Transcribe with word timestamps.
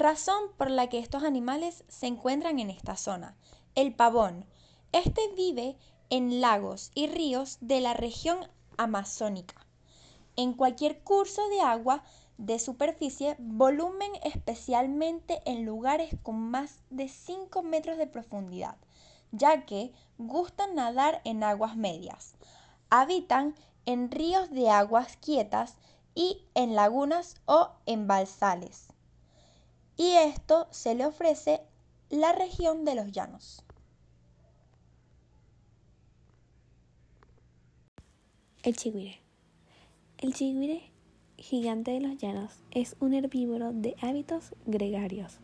razón 0.00 0.42
por 0.56 0.70
la 0.70 0.88
que 0.88 0.98
estos 0.98 1.22
animales 1.22 1.84
se 1.88 2.06
encuentran 2.06 2.58
en 2.58 2.70
esta 2.70 2.96
zona. 2.96 3.36
El 3.74 3.94
pavón. 3.94 4.46
Este 4.92 5.20
vive 5.36 5.76
en 6.08 6.40
lagos 6.40 6.90
y 6.94 7.06
ríos 7.06 7.58
de 7.60 7.80
la 7.80 7.94
región 7.94 8.38
amazónica. 8.78 9.66
En 10.36 10.54
cualquier 10.54 11.00
curso 11.02 11.46
de 11.50 11.60
agua 11.60 12.02
de 12.38 12.58
superficie, 12.58 13.36
volumen 13.38 14.10
especialmente 14.24 15.42
en 15.44 15.66
lugares 15.66 16.16
con 16.22 16.50
más 16.50 16.80
de 16.88 17.06
5 17.06 17.62
metros 17.62 17.98
de 17.98 18.06
profundidad, 18.06 18.76
ya 19.32 19.66
que 19.66 19.92
gustan 20.16 20.74
nadar 20.74 21.20
en 21.24 21.44
aguas 21.44 21.76
medias. 21.76 22.36
Habitan 22.88 23.54
en 23.84 24.10
ríos 24.10 24.50
de 24.50 24.70
aguas 24.70 25.18
quietas 25.18 25.76
y 26.14 26.42
en 26.54 26.74
lagunas 26.74 27.36
o 27.44 27.68
en 27.84 28.06
balsales. 28.06 28.89
Y 30.00 30.12
esto 30.12 30.66
se 30.70 30.94
le 30.94 31.04
ofrece 31.04 31.60
la 32.08 32.32
región 32.32 32.86
de 32.86 32.94
los 32.94 33.12
llanos. 33.12 33.62
El 38.62 38.76
chigüire. 38.76 39.20
El 40.16 40.32
chigüire 40.32 40.90
gigante 41.36 41.90
de 41.90 42.00
los 42.00 42.16
llanos 42.16 42.62
es 42.70 42.96
un 43.00 43.12
herbívoro 43.12 43.74
de 43.74 43.94
hábitos 44.00 44.54
gregarios, 44.64 45.38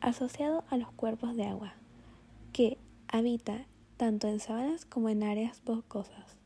asociado 0.00 0.62
a 0.70 0.76
los 0.76 0.92
cuerpos 0.92 1.34
de 1.34 1.46
agua, 1.46 1.74
que 2.52 2.78
habita 3.08 3.66
tanto 3.96 4.28
en 4.28 4.38
sabanas 4.38 4.84
como 4.84 5.08
en 5.08 5.24
áreas 5.24 5.60
boscosas. 5.64 6.36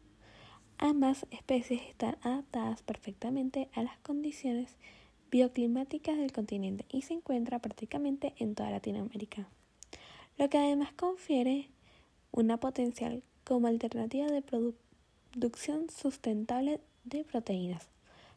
Ambas 0.78 1.26
especies 1.30 1.82
están 1.82 2.16
adaptadas 2.22 2.82
perfectamente 2.82 3.68
a 3.74 3.82
las 3.82 3.98
condiciones 3.98 4.78
bioclimáticas 5.30 6.16
del 6.16 6.32
continente 6.32 6.84
y 6.90 7.02
se 7.02 7.14
encuentra 7.14 7.58
prácticamente 7.58 8.34
en 8.38 8.54
toda 8.54 8.70
Latinoamérica, 8.70 9.48
lo 10.38 10.48
que 10.48 10.58
además 10.58 10.92
confiere 10.92 11.68
una 12.32 12.58
potencial 12.58 13.22
como 13.44 13.68
alternativa 13.68 14.26
de 14.26 14.42
producción 14.42 15.88
sustentable 15.90 16.80
de 17.04 17.24
proteínas. 17.24 17.88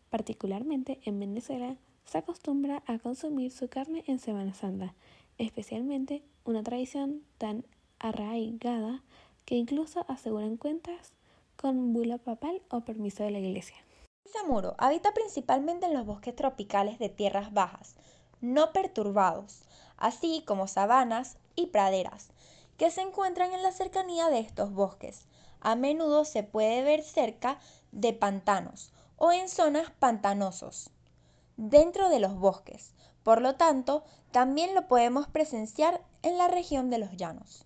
Particularmente 0.09 0.99
en 1.03 1.19
Venezuela 1.19 1.75
se 2.05 2.17
acostumbra 2.17 2.83
a 2.87 2.97
consumir 2.99 3.51
su 3.51 3.67
carne 3.67 4.03
en 4.07 4.19
Semana 4.19 4.53
Santa, 4.53 4.95
especialmente 5.37 6.23
una 6.45 6.63
tradición 6.63 7.21
tan 7.37 7.65
arraigada 7.99 9.03
que 9.45 9.55
incluso 9.55 10.05
aseguran 10.07 10.57
cuentas 10.57 11.11
con 11.55 11.93
bula 11.93 12.17
papal 12.17 12.61
o 12.69 12.81
permiso 12.81 13.23
de 13.23 13.31
la 13.31 13.39
iglesia. 13.39 13.75
Samuro 14.33 14.75
habita 14.77 15.13
principalmente 15.13 15.85
en 15.85 15.94
los 15.94 16.05
bosques 16.05 16.35
tropicales 16.35 16.99
de 16.99 17.09
tierras 17.09 17.53
bajas, 17.53 17.95
no 18.41 18.71
perturbados, 18.71 19.61
así 19.97 20.44
como 20.45 20.67
sabanas 20.67 21.38
y 21.55 21.67
praderas, 21.67 22.30
que 22.77 22.91
se 22.91 23.02
encuentran 23.02 23.53
en 23.53 23.63
la 23.63 23.71
cercanía 23.71 24.30
de 24.30 24.39
estos 24.39 24.71
bosques. 24.71 25.25
A 25.61 25.75
menudo 25.75 26.25
se 26.25 26.44
puede 26.44 26.83
ver 26.83 27.03
cerca 27.03 27.59
de 27.91 28.13
pantanos 28.13 28.94
o 29.17 29.31
en 29.31 29.49
zonas 29.49 29.91
pantanosos 29.91 30.91
dentro 31.58 32.08
de 32.09 32.19
los 32.19 32.36
bosques. 32.36 32.93
Por 33.23 33.41
lo 33.41 33.55
tanto, 33.55 34.03
también 34.31 34.73
lo 34.73 34.88
podemos 34.88 35.27
presenciar 35.27 36.02
en 36.21 36.38
la 36.38 36.47
región 36.47 36.89
de 36.89 36.99
los 36.99 37.17
llanos. 37.17 37.66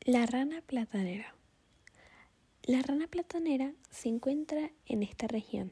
La 0.00 0.24
rana 0.24 0.62
platanera. 0.66 1.35
La 2.66 2.82
rana 2.82 3.06
platanera 3.06 3.72
se 3.92 4.08
encuentra 4.08 4.72
en 4.86 5.04
esta 5.04 5.28
región, 5.28 5.70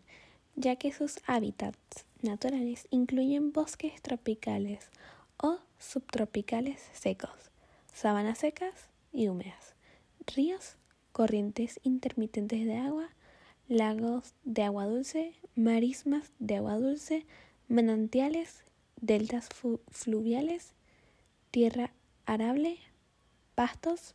ya 0.55 0.77
que 0.77 0.92
sus 0.92 1.17
hábitats 1.27 2.06
naturales 2.23 2.86
incluyen 2.91 3.53
bosques 3.53 4.01
tropicales 4.01 4.91
o 5.36 5.59
subtropicales 5.77 6.81
secos, 6.92 7.51
sabanas 7.92 8.39
secas 8.39 8.91
y 9.12 9.27
húmedas, 9.27 9.74
ríos, 10.24 10.77
corrientes 11.11 11.80
intermitentes 11.83 12.64
de 12.64 12.77
agua, 12.77 13.11
lagos 13.67 14.33
de 14.45 14.63
agua 14.63 14.86
dulce, 14.86 15.35
marismas 15.57 16.30
de 16.39 16.58
agua 16.58 16.79
dulce, 16.79 17.27
manantiales, 17.67 18.63
deltas 19.01 19.48
fluviales, 19.90 20.74
tierra 21.51 21.90
arable, 22.24 22.79
pastos, 23.57 24.14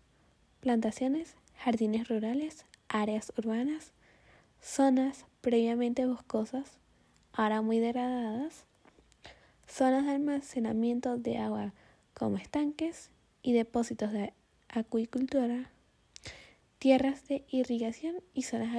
plantaciones, 0.61 1.35
jardines 1.57 2.07
rurales, 2.07 2.65
áreas 2.89 3.31
urbanas, 3.37 3.93
zonas 4.61 5.25
previamente 5.41 6.05
boscosas, 6.05 6.77
ahora 7.31 7.61
muy 7.61 7.79
degradadas, 7.79 8.65
zonas 9.67 10.05
de 10.05 10.11
almacenamiento 10.11 11.17
de 11.17 11.37
agua 11.37 11.73
como 12.13 12.37
estanques 12.37 13.11
y 13.41 13.53
depósitos 13.53 14.11
de 14.11 14.33
acuicultura, 14.67 15.71
tierras 16.79 17.27
de 17.27 17.45
irrigación 17.49 18.15
y 18.33 18.43
zonas 18.43 18.75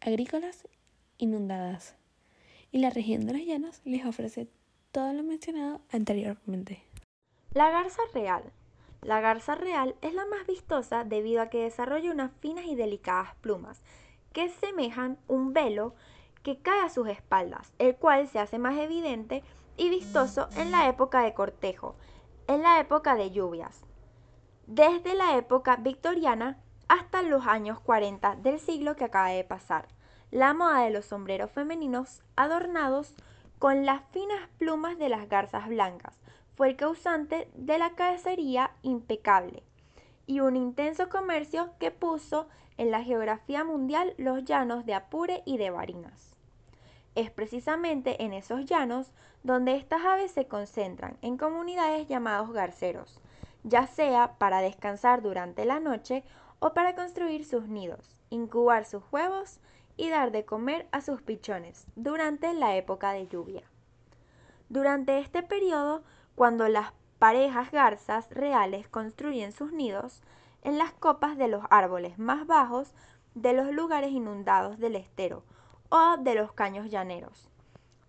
agrícolas 0.00 0.68
inundadas. 1.18 1.94
Y 2.72 2.78
la 2.78 2.90
región 2.90 3.26
de 3.26 3.32
los 3.32 3.46
llanos 3.46 3.80
les 3.84 4.04
ofrece 4.04 4.48
todo 4.92 5.12
lo 5.12 5.22
mencionado 5.22 5.80
anteriormente. 5.90 6.82
La 7.54 7.70
garza 7.70 8.02
real 8.12 8.42
la 9.02 9.20
garza 9.20 9.54
real 9.54 9.94
es 10.02 10.14
la 10.14 10.26
más 10.26 10.46
vistosa 10.46 11.04
debido 11.04 11.42
a 11.42 11.48
que 11.48 11.62
desarrolla 11.62 12.10
unas 12.10 12.32
finas 12.40 12.66
y 12.66 12.74
delicadas 12.74 13.34
plumas 13.36 13.82
que 14.32 14.48
semejan 14.48 15.18
un 15.28 15.52
velo 15.52 15.94
que 16.42 16.58
cae 16.58 16.80
a 16.80 16.90
sus 16.90 17.08
espaldas, 17.08 17.72
el 17.78 17.96
cual 17.96 18.28
se 18.28 18.38
hace 18.38 18.58
más 18.58 18.76
evidente 18.76 19.42
y 19.76 19.88
vistoso 19.88 20.48
en 20.56 20.70
la 20.70 20.88
época 20.88 21.22
de 21.22 21.34
cortejo, 21.34 21.96
en 22.46 22.62
la 22.62 22.78
época 22.78 23.14
de 23.14 23.30
lluvias, 23.30 23.84
desde 24.66 25.14
la 25.14 25.36
época 25.36 25.76
victoriana 25.76 26.58
hasta 26.88 27.22
los 27.22 27.46
años 27.46 27.80
40 27.80 28.36
del 28.36 28.60
siglo 28.60 28.94
que 28.96 29.04
acaba 29.04 29.28
de 29.28 29.44
pasar. 29.44 29.88
La 30.30 30.54
moda 30.54 30.80
de 30.80 30.90
los 30.90 31.06
sombreros 31.06 31.50
femeninos 31.50 32.22
adornados 32.36 33.14
con 33.58 33.86
las 33.86 34.02
finas 34.10 34.48
plumas 34.58 34.98
de 34.98 35.08
las 35.08 35.28
garzas 35.28 35.68
blancas, 35.68 36.18
fue 36.56 36.70
el 36.70 36.76
causante 36.76 37.48
de 37.54 37.78
la 37.78 37.90
cacería 37.90 38.72
impecable 38.82 39.62
y 40.26 40.40
un 40.40 40.56
intenso 40.56 41.08
comercio 41.08 41.70
que 41.78 41.90
puso 41.90 42.48
en 42.78 42.90
la 42.90 43.02
geografía 43.02 43.62
mundial 43.62 44.14
los 44.16 44.44
llanos 44.44 44.86
de 44.86 44.94
Apure 44.94 45.42
y 45.44 45.58
de 45.58 45.70
Barinas. 45.70 46.34
Es 47.14 47.30
precisamente 47.30 48.22
en 48.24 48.32
esos 48.32 48.64
llanos 48.64 49.12
donde 49.42 49.76
estas 49.76 50.04
aves 50.04 50.32
se 50.32 50.48
concentran 50.48 51.16
en 51.22 51.36
comunidades 51.36 52.08
llamados 52.08 52.52
garceros, 52.52 53.20
ya 53.62 53.86
sea 53.86 54.36
para 54.38 54.60
descansar 54.60 55.22
durante 55.22 55.64
la 55.64 55.78
noche 55.78 56.24
o 56.58 56.72
para 56.72 56.94
construir 56.94 57.44
sus 57.44 57.68
nidos, 57.68 58.16
incubar 58.30 58.86
sus 58.86 59.02
huevos 59.12 59.60
y 59.96 60.08
dar 60.08 60.30
de 60.32 60.44
comer 60.44 60.86
a 60.90 61.00
sus 61.00 61.22
pichones 61.22 61.86
durante 61.96 62.52
la 62.54 62.76
época 62.76 63.12
de 63.12 63.28
lluvia. 63.28 63.62
Durante 64.68 65.18
este 65.18 65.42
periodo 65.42 66.02
cuando 66.36 66.68
las 66.68 66.92
parejas 67.18 67.72
garzas 67.72 68.30
reales 68.30 68.88
construyen 68.88 69.50
sus 69.50 69.72
nidos 69.72 70.22
en 70.62 70.78
las 70.78 70.92
copas 70.92 71.36
de 71.36 71.48
los 71.48 71.64
árboles 71.70 72.18
más 72.18 72.46
bajos 72.46 72.94
de 73.34 73.52
los 73.52 73.72
lugares 73.72 74.12
inundados 74.12 74.78
del 74.78 74.96
estero 74.96 75.42
o 75.88 76.16
de 76.18 76.34
los 76.34 76.52
caños 76.52 76.90
llaneros. 76.90 77.48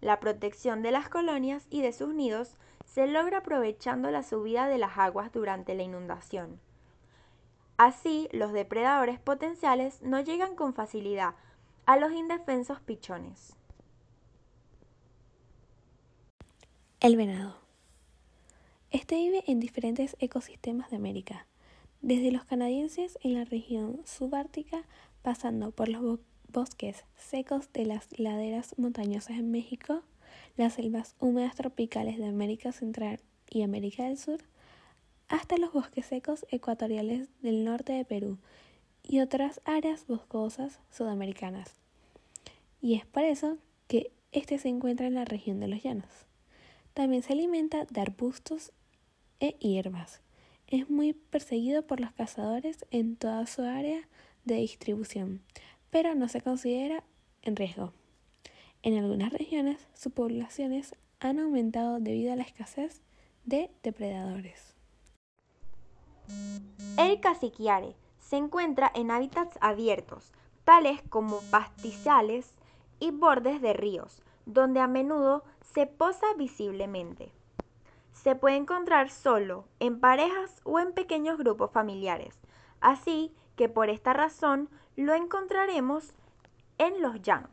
La 0.02 0.20
protección 0.20 0.84
de 0.84 0.92
las 0.92 1.10
colonias 1.10 1.66
y 1.70 1.82
de 1.82 1.94
sus 1.94 2.14
nidos 2.14 2.58
se 2.86 3.08
logra 3.08 3.40
aprovechando 3.40 4.12
la 4.12 4.24
subida 4.24 4.68
de 4.68 4.78
las 4.78 4.98
aguas 4.98 5.32
durante 5.32 5.74
la 5.74 5.84
inundación. 5.84 6.60
Así, 7.78 8.28
los 8.32 8.54
depredadores 8.54 9.20
potenciales 9.20 10.02
no 10.02 10.20
llegan 10.20 10.56
con 10.56 10.74
facilidad 10.74 11.36
a 11.86 11.98
los 11.98 12.12
indefensos 12.12 12.82
pichones. 12.82 13.56
El 17.00 17.16
venado. 17.16 17.67
Este 18.90 19.16
vive 19.16 19.44
en 19.48 19.60
diferentes 19.60 20.16
ecosistemas 20.20 20.90
de 20.90 20.96
América, 20.96 21.46
desde 22.02 22.32
los 22.32 22.46
canadienses 22.46 23.20
en 23.22 23.34
la 23.34 23.44
región 23.44 24.00
subártica, 24.06 24.86
pasando 25.22 25.72
por 25.72 25.90
los 25.90 26.20
bosques 26.54 27.04
secos 27.18 27.74
de 27.74 27.86
las 27.86 28.08
laderas 28.18 28.76
montañosas 28.78 29.40
en 29.40 29.52
México, 29.52 30.04
las 30.56 30.76
selvas 30.76 31.16
húmedas 31.20 31.56
tropicales 31.56 32.18
de 32.18 32.28
América 32.28 32.72
Central 32.72 33.20
y 33.50 33.64
América 33.64 34.06
del 34.06 34.18
Sur, 34.18 34.40
hasta 35.28 35.58
los 35.58 35.74
bosques 35.74 36.06
secos 36.06 36.46
ecuatoriales 36.50 37.28
del 37.42 37.66
norte 37.66 37.92
de 37.92 38.06
Perú 38.06 38.38
y 39.04 39.20
otras 39.20 39.60
áreas 39.66 40.08
boscosas 40.08 40.80
sudamericanas. 40.92 41.76
Y 42.82 42.96
es 42.96 43.06
por 43.06 43.24
eso 43.24 43.58
que 43.90 44.12
este 44.32 44.58
se 44.60 44.70
encuentra 44.70 45.08
en 45.08 45.16
la 45.16 45.26
región 45.26 45.60
de 45.60 45.68
los 45.68 45.84
llanos. 45.84 46.28
También 46.98 47.22
se 47.22 47.34
alimenta 47.34 47.86
de 47.86 48.02
arbustos 48.02 48.72
e 49.40 49.56
hierbas. 49.60 50.20
Es 50.66 50.90
muy 50.90 51.14
perseguido 51.14 51.84
por 51.86 52.00
los 52.00 52.12
cazadores 52.12 52.88
en 52.90 53.18
toda 53.18 53.46
su 53.46 53.62
área 53.62 54.00
de 54.46 54.56
distribución, 54.56 55.44
pero 55.92 56.16
no 56.16 56.28
se 56.28 56.42
considera 56.42 57.04
en 57.44 57.56
riesgo. 57.56 57.94
En 58.82 58.98
algunas 58.98 59.32
regiones, 59.32 59.78
sus 59.94 60.12
poblaciones 60.12 60.96
han 61.20 61.38
aumentado 61.38 62.00
debido 62.00 62.34
a 62.34 62.36
la 62.36 62.42
escasez 62.42 63.04
de 63.46 63.70
depredadores. 63.84 64.74
El 66.98 67.20
caciquiare 67.20 67.96
se 68.18 68.38
encuentra 68.38 68.92
en 68.96 69.12
hábitats 69.12 69.56
abiertos, 69.62 70.32
tales 70.64 71.00
como 71.10 71.42
pastizales 71.52 72.56
y 73.00 73.12
bordes 73.12 73.62
de 73.62 73.74
ríos, 73.74 74.24
donde 74.48 74.80
a 74.80 74.88
menudo 74.88 75.44
se 75.74 75.86
posa 75.86 76.26
visiblemente. 76.38 77.32
Se 78.14 78.36
puede 78.36 78.56
encontrar 78.56 79.12
solo, 79.12 79.66
en 79.80 80.00
parejas 80.00 80.62
o 80.64 80.80
en 80.80 80.94
pequeños 80.94 81.38
grupos 81.38 81.70
familiares, 81.72 82.34
así 82.82 83.32
que 83.56 83.70
por 83.70 83.90
esta 83.90 84.14
razón 84.14 84.70
lo 84.96 85.14
encontraremos 85.14 86.14
en 86.78 87.02
los 87.02 87.22
llanos. 87.22 87.52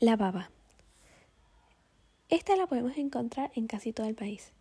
La 0.00 0.16
baba. 0.16 0.50
Esta 2.28 2.56
la 2.56 2.66
podemos 2.66 2.96
encontrar 2.96 3.50
en 3.54 3.66
casi 3.66 3.92
todo 3.92 4.06
el 4.06 4.14
país, 4.14 4.52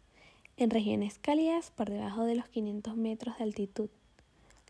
en 0.57 0.69
regiones 0.69 1.19
cálidas 1.19 1.71
por 1.71 1.89
debajo 1.89 2.25
de 2.25 2.35
los 2.35 2.47
500 2.49 2.95
metros 2.95 3.37
de 3.37 3.43
altitud, 3.43 3.89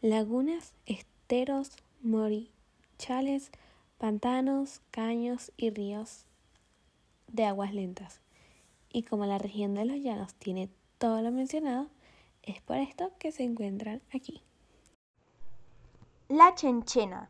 lagunas, 0.02 0.74
esteros, 0.86 1.72
morichales, 2.02 3.52
pantanos, 3.98 4.82
caños 4.92 5.52
y 5.58 5.72
ríos 5.72 6.26
de 7.28 7.46
aguas 7.46 7.74
lentas. 7.74 8.22
Y 8.90 9.04
como 9.04 9.26
la 9.26 9.38
región 9.38 9.74
de 9.74 9.86
los 9.86 9.98
llanos 9.98 10.36
tiene 10.36 10.70
todo 10.98 11.22
lo 11.22 11.32
mencionado, 11.32 11.88
es 12.44 12.62
por 12.62 12.78
esto 12.78 13.12
que 13.20 13.32
se 13.32 13.44
encuentran 13.44 14.02
aquí. 14.14 14.44
La 16.30 16.56
chenchena 16.56 17.30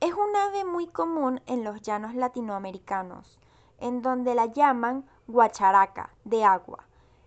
es 0.00 0.12
un 0.12 0.36
ave 0.36 0.64
muy 0.64 0.86
común 0.86 1.40
en 1.46 1.64
los 1.64 1.82
llanos 1.82 2.14
latinoamericanos, 2.14 3.38
en 3.78 4.02
donde 4.02 4.34
la 4.34 4.46
llaman 4.46 5.04
guacharaca 5.26 6.10
de 6.24 6.44
agua, 6.44 6.86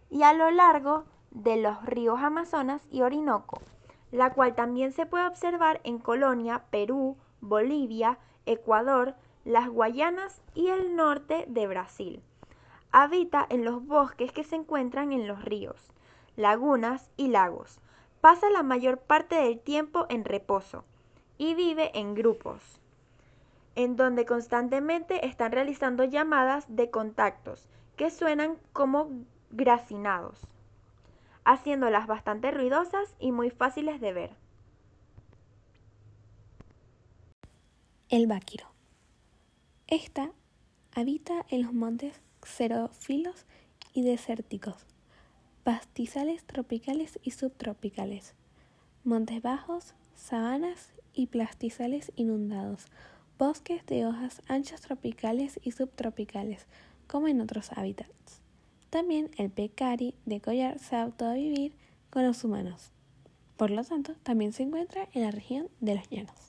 y 0.09 0.23
a 0.23 0.33
lo 0.33 0.49
largo 0.51 1.05
de 1.31 1.57
los 1.57 1.83
ríos 1.85 2.19
Amazonas 2.19 2.81
y 2.89 3.01
Orinoco, 3.01 3.61
la 4.11 4.33
cual 4.33 4.55
también 4.55 4.91
se 4.91 5.05
puede 5.05 5.27
observar 5.27 5.81
en 5.83 5.99
Colonia, 5.99 6.63
Perú, 6.69 7.17
Bolivia, 7.41 8.17
Ecuador, 8.49 9.13
las 9.45 9.69
Guayanas 9.69 10.41
y 10.55 10.69
el 10.69 10.95
norte 10.95 11.45
de 11.47 11.67
Brasil. 11.67 12.23
Habita 12.91 13.45
en 13.47 13.63
los 13.63 13.85
bosques 13.85 14.31
que 14.31 14.43
se 14.43 14.55
encuentran 14.55 15.11
en 15.11 15.27
los 15.27 15.45
ríos, 15.45 15.93
lagunas 16.35 17.11
y 17.15 17.27
lagos. 17.27 17.79
Pasa 18.21 18.49
la 18.49 18.63
mayor 18.63 18.97
parte 18.97 19.35
del 19.35 19.59
tiempo 19.59 20.07
en 20.09 20.25
reposo 20.25 20.83
y 21.37 21.53
vive 21.53 21.91
en 21.93 22.15
grupos, 22.15 22.81
en 23.75 23.95
donde 23.95 24.25
constantemente 24.25 25.27
están 25.27 25.51
realizando 25.51 26.03
llamadas 26.03 26.65
de 26.75 26.89
contactos 26.89 27.69
que 27.97 28.09
suenan 28.09 28.57
como 28.73 29.11
gracinados, 29.51 30.47
haciéndolas 31.45 32.07
bastante 32.07 32.49
ruidosas 32.49 33.15
y 33.19 33.31
muy 33.31 33.51
fáciles 33.51 34.01
de 34.01 34.11
ver. 34.11 34.48
El 38.09 38.25
báquiro. 38.25 38.65
Esta 39.85 40.31
habita 40.95 41.45
en 41.51 41.61
los 41.61 41.73
montes 41.73 42.15
xerófilos 42.41 43.45
y 43.93 44.01
desérticos, 44.01 44.87
pastizales 45.63 46.43
tropicales 46.43 47.19
y 47.21 47.29
subtropicales, 47.29 48.33
montes 49.03 49.43
bajos, 49.43 49.93
sabanas 50.15 50.91
y 51.13 51.27
plastizales 51.27 52.11
inundados, 52.15 52.87
bosques 53.37 53.85
de 53.85 54.07
hojas 54.07 54.41
anchas 54.47 54.81
tropicales 54.81 55.59
y 55.61 55.73
subtropicales, 55.73 56.65
como 57.05 57.27
en 57.27 57.41
otros 57.41 57.71
hábitats. 57.75 58.41
También 58.89 59.29
el 59.37 59.51
pecari 59.51 60.15
de 60.25 60.41
collar 60.41 60.79
se 60.79 60.95
adaptó 60.95 61.25
a 61.25 61.35
vivir 61.35 61.75
con 62.09 62.25
los 62.25 62.43
humanos. 62.43 62.89
Por 63.55 63.69
lo 63.69 63.83
tanto, 63.83 64.15
también 64.23 64.51
se 64.51 64.63
encuentra 64.63 65.07
en 65.13 65.21
la 65.21 65.29
región 65.29 65.69
de 65.79 65.93
los 65.93 66.09
llanos. 66.09 66.48